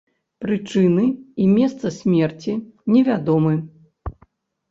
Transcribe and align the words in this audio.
Прычыны 0.43 1.03
і 1.43 1.49
месца 1.57 1.91
смерці 1.99 2.53
не 2.93 3.01
вядомы. 3.09 3.51